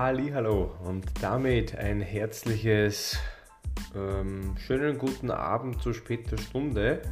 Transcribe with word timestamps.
Hallo 0.00 0.70
und 0.84 1.06
damit 1.20 1.76
ein 1.76 2.00
herzliches, 2.00 3.18
ähm, 3.96 4.56
schönen 4.56 4.96
guten 4.96 5.28
Abend 5.32 5.82
zu 5.82 5.92
später 5.92 6.38
Stunde 6.38 7.02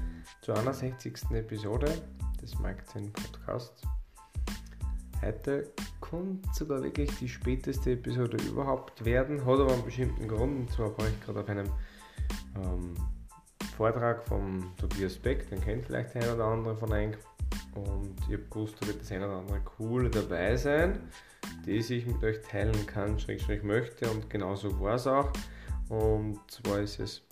zur 0.40 0.56
61. 0.56 1.32
Episode 1.32 1.92
des 2.40 2.56
Magazin 2.60 3.12
Podcasts. 3.12 3.82
Heute 5.20 5.72
kommt 5.98 6.46
sogar 6.54 6.80
wirklich 6.80 7.10
die 7.18 7.28
späteste 7.28 7.90
Episode 7.90 8.36
überhaupt 8.44 9.04
werden, 9.04 9.44
hat 9.44 9.58
aber 9.58 9.72
einen 9.72 9.84
bestimmten 9.84 10.28
Grund. 10.28 10.56
Und 10.56 10.70
zwar 10.70 10.96
war 10.96 11.08
ich 11.08 11.20
gerade 11.24 11.40
auf 11.40 11.48
einem 11.48 11.68
ähm, 12.54 12.94
Vortrag 13.76 14.24
von 14.28 14.64
Tobias 14.76 15.16
Beck, 15.18 15.50
den 15.50 15.60
kennt 15.60 15.86
vielleicht 15.86 16.14
der 16.14 16.22
eine 16.22 16.34
oder 16.36 16.44
andere 16.44 16.76
von 16.76 16.92
euch. 16.92 17.16
Und 17.74 18.14
ich 18.28 18.34
habe 18.34 18.44
gewusst, 18.48 18.76
da 18.80 18.86
wird 18.86 19.00
das 19.00 19.10
eine 19.10 19.26
oder 19.26 19.38
andere 19.38 19.60
coole 19.60 20.08
dabei 20.08 20.56
sein, 20.56 21.00
das 21.66 21.90
ich 21.90 22.06
mit 22.06 22.22
euch 22.22 22.40
teilen 22.42 22.86
kann, 22.86 23.18
schräg, 23.18 23.40
schräg 23.40 23.64
möchte. 23.64 24.08
Und 24.10 24.30
genauso 24.30 24.80
war 24.80 24.94
es 24.94 25.06
auch. 25.06 25.30
Und 25.88 26.38
zwar 26.48 26.80
ist 26.80 26.98
es 27.00 27.22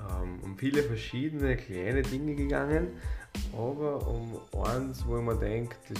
ähm, 0.00 0.40
um 0.42 0.56
viele 0.56 0.82
verschiedene 0.82 1.56
kleine 1.56 2.02
Dinge 2.02 2.34
gegangen, 2.34 2.88
aber 3.52 4.06
um 4.06 4.38
eins, 4.64 5.04
wo 5.06 5.20
man 5.20 5.38
denkt, 5.40 5.78
das 5.88 5.98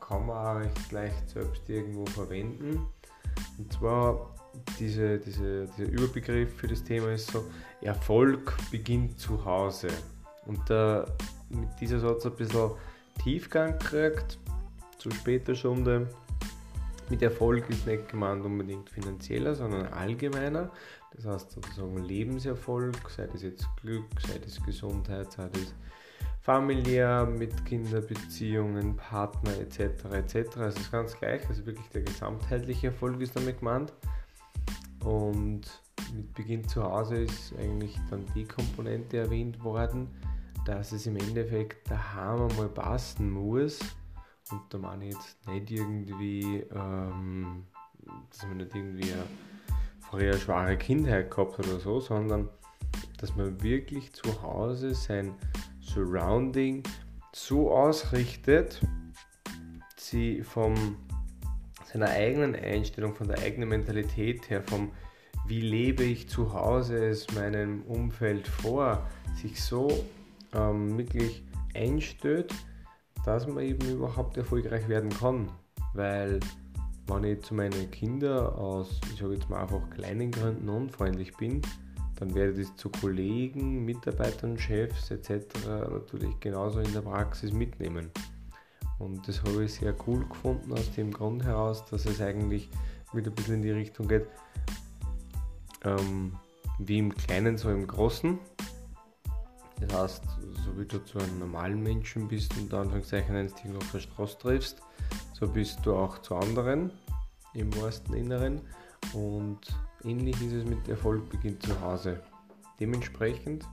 kann 0.00 0.26
man 0.26 0.36
auch 0.36 0.60
recht 0.60 0.92
leicht 0.92 1.30
selbst 1.30 1.68
irgendwo 1.68 2.04
verwenden. 2.06 2.86
Und 3.58 3.72
zwar 3.72 4.34
diese, 4.78 5.18
diese, 5.18 5.66
dieser 5.76 5.90
Überbegriff 5.90 6.54
für 6.56 6.68
das 6.68 6.82
Thema 6.84 7.12
ist 7.12 7.30
so, 7.30 7.44
Erfolg 7.80 8.54
beginnt 8.70 9.18
zu 9.18 9.44
Hause. 9.44 9.88
Und 10.46 10.58
da 10.68 11.06
mit 11.48 11.68
dieser 11.80 12.00
Satz 12.00 12.26
ein 12.26 12.34
bisschen 12.36 12.70
Tiefgang 13.22 13.78
kriegt, 13.78 14.38
zu 14.98 15.10
später 15.10 15.54
Stunde. 15.54 16.08
Mit 17.10 17.22
Erfolg 17.22 17.68
ist 17.68 17.86
nicht 17.86 18.08
gemeint 18.08 18.44
unbedingt 18.44 18.88
finanzieller, 18.88 19.54
sondern 19.54 19.86
allgemeiner. 19.86 20.70
Das 21.14 21.26
heißt 21.26 21.52
sozusagen 21.52 21.98
Lebenserfolg, 21.98 22.96
sei 23.10 23.26
das 23.26 23.42
jetzt 23.42 23.66
Glück, 23.80 24.06
sei 24.26 24.38
das 24.38 24.60
Gesundheit, 24.64 25.30
sei 25.32 25.48
das 25.52 25.74
familiär, 26.40 27.24
mit 27.24 27.64
Kinderbeziehungen, 27.64 28.96
Partner 28.96 29.52
etc. 29.58 30.04
etc. 30.12 30.56
Es 30.56 30.76
ist 30.76 30.92
ganz 30.92 31.16
gleich, 31.18 31.48
also 31.48 31.64
wirklich 31.66 31.88
der 31.88 32.02
gesamtheitliche 32.02 32.88
Erfolg 32.88 33.20
ist 33.20 33.36
damit 33.36 33.58
gemeint. 33.60 33.92
Und 35.04 35.62
mit 36.14 36.32
Beginn 36.34 36.66
zu 36.66 36.82
Hause 36.82 37.16
ist 37.16 37.54
eigentlich 37.58 37.98
dann 38.10 38.24
die 38.34 38.44
Komponente 38.44 39.18
erwähnt 39.18 39.62
worden, 39.62 40.08
dass 40.64 40.92
es 40.92 41.06
im 41.06 41.16
Endeffekt 41.16 41.90
daheim 41.90 42.48
einmal 42.48 42.68
passen 42.68 43.30
muss. 43.30 43.78
Und 44.50 44.62
da 44.68 44.78
meine 44.78 45.08
ich 45.08 45.14
jetzt 45.14 45.46
nicht 45.46 45.70
irgendwie, 45.70 46.64
ähm, 46.74 47.64
dass 48.30 48.46
man 48.46 48.58
nicht 48.58 48.74
irgendwie 48.74 49.12
eine 49.12 49.24
vorher 50.00 50.38
schwere 50.38 50.76
Kindheit 50.76 51.30
gehabt 51.30 51.58
hat 51.58 51.66
oder 51.66 51.80
so, 51.80 52.00
sondern 52.00 52.48
dass 53.18 53.34
man 53.36 53.62
wirklich 53.62 54.12
zu 54.12 54.42
Hause 54.42 54.94
sein 54.94 55.34
Surrounding 55.80 56.82
so 57.34 57.72
ausrichtet, 57.72 58.80
sie 59.96 60.42
vom 60.42 60.96
seiner 61.90 62.10
eigenen 62.10 62.54
Einstellung, 62.54 63.14
von 63.14 63.28
der 63.28 63.38
eigenen 63.38 63.68
Mentalität 63.68 64.50
her, 64.50 64.62
vom 64.62 64.92
wie 65.46 65.60
lebe 65.60 66.04
ich 66.04 66.28
zu 66.28 66.52
Hause 66.54 67.06
es 67.06 67.30
meinem 67.34 67.82
Umfeld 67.82 68.48
vor, 68.48 69.06
sich 69.40 69.62
so 69.62 69.88
ähm, 70.54 70.96
wirklich 70.96 71.42
einstellt, 71.74 72.54
dass 73.24 73.46
man 73.46 73.64
eben 73.64 73.88
überhaupt 73.88 74.36
erfolgreich 74.36 74.88
werden 74.88 75.10
kann. 75.10 75.50
Weil 75.94 76.40
wenn 77.06 77.24
ich 77.24 77.42
zu 77.42 77.54
meinen 77.54 77.90
Kindern 77.90 78.46
aus, 78.54 79.00
ich 79.12 79.20
sage 79.20 79.34
jetzt 79.34 79.48
mal 79.48 79.62
einfach 79.62 79.88
kleinen 79.90 80.30
Gründen 80.30 80.68
unfreundlich 80.68 81.36
bin, 81.36 81.62
dann 82.16 82.34
werde 82.34 82.60
ich 82.60 82.68
das 82.68 82.76
zu 82.76 82.88
Kollegen, 82.88 83.84
Mitarbeitern, 83.84 84.58
Chefs 84.58 85.10
etc. 85.10 85.46
natürlich 85.90 86.38
genauso 86.40 86.80
in 86.80 86.92
der 86.92 87.00
Praxis 87.00 87.52
mitnehmen. 87.52 88.10
Und 88.98 89.26
das 89.26 89.42
habe 89.42 89.64
ich 89.64 89.74
sehr 89.74 89.94
cool 90.06 90.24
gefunden 90.26 90.72
aus 90.72 90.92
dem 90.92 91.12
Grund 91.12 91.44
heraus, 91.44 91.84
dass 91.86 92.06
es 92.06 92.20
eigentlich 92.20 92.70
wieder 93.12 93.30
ein 93.30 93.34
bisschen 93.34 93.54
in 93.56 93.62
die 93.62 93.70
Richtung 93.70 94.08
geht, 94.08 94.26
ähm, 95.84 96.36
wie 96.78 96.98
im 96.98 97.14
Kleinen, 97.14 97.58
so 97.58 97.70
im 97.70 97.86
Großen. 97.86 98.38
Das 99.80 99.92
heißt, 99.92 100.22
du 100.82 100.98
zu 101.04 101.18
einem 101.18 101.38
normalen 101.38 101.82
Menschen 101.82 102.28
bist 102.28 102.56
und 102.56 102.72
Anführungszeichen 102.74 103.36
eines 103.36 103.54
dich 103.54 103.74
auf 103.76 103.90
der 103.92 104.00
Straße 104.00 104.38
triffst, 104.38 104.82
so 105.32 105.46
bist 105.46 105.78
du 105.84 105.94
auch 105.94 106.18
zu 106.18 106.34
anderen 106.34 106.90
im 107.54 107.74
wahrsten 107.80 108.14
Inneren. 108.14 108.60
Und 109.12 109.60
ähnlich 110.02 110.40
ist 110.42 110.52
es 110.52 110.64
mit 110.64 110.88
Erfolg 110.88 111.28
beginnt 111.30 111.62
zu 111.62 111.80
Hause. 111.80 112.20
Dementsprechend, 112.80 113.64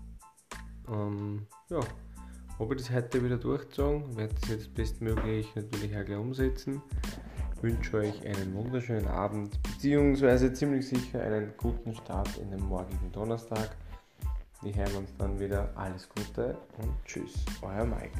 ähm, 0.88 1.48
ja, 1.70 1.80
habe 2.60 2.76
ich 2.76 2.82
das 2.82 2.92
heute 2.92 3.24
wieder 3.24 3.38
durchgezogen, 3.38 4.16
werde 4.16 4.36
das 4.40 4.50
jetzt 4.50 4.74
bestmöglich 4.76 5.56
natürlich 5.56 5.98
auch 5.98 6.06
gleich 6.06 6.20
umsetzen. 6.20 6.82
Wünsche 7.62 7.98
euch 7.98 8.26
einen 8.26 8.54
wunderschönen 8.54 9.08
Abend, 9.08 9.62
beziehungsweise 9.64 10.54
ziemlich 10.54 10.88
sicher 10.88 11.22
einen 11.22 11.54
guten 11.58 11.96
Start 11.96 12.38
in 12.38 12.52
den 12.52 12.62
morgigen 12.62 13.12
Donnerstag. 13.12 13.76
Wir 14.64 14.76
hören 14.76 14.96
uns 14.98 15.10
dann 15.18 15.40
wieder. 15.40 15.70
Alles 15.76 16.08
Gute 16.08 16.56
und 16.78 16.94
tschüss, 17.04 17.34
euer 17.64 17.84
Mike. 17.84 18.12